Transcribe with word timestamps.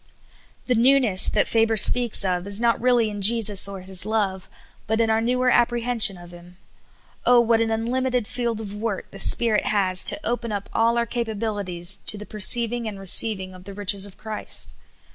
''The 0.65 0.73
newness 0.73 1.29
that 1.29 1.47
Faber 1.47 1.77
speaks 1.77 2.25
of 2.25 2.47
is 2.47 2.59
not 2.59 2.81
really 2.81 3.11
in 3.11 3.21
Jesus 3.21 3.67
or 3.67 3.81
His 3.81 4.03
love, 4.03 4.49
but 4.87 4.99
in 4.99 5.11
our 5.11 5.21
newer 5.21 5.51
apprehension 5.51 6.17
of 6.17 6.31
Him. 6.31 6.57
Oh, 7.23 7.39
what 7.39 7.61
an 7.61 7.69
unlimited 7.69 8.25
field 8.25 8.59
of 8.59 8.73
work 8.73 9.11
the 9.11 9.19
Spirit 9.19 9.65
has 9.65 10.03
to 10.05 10.19
open 10.25 10.51
up 10.51 10.71
all 10.73 10.97
our 10.97 11.05
capabilities 11.05 11.99
to 12.07 12.17
the 12.17 12.25
perceiving 12.25 12.87
and 12.87 12.99
receiving 12.99 13.53
of 13.53 13.65
the 13.65 13.75
riches 13.75 14.07
of 14.07 14.17
Christ 14.17 14.73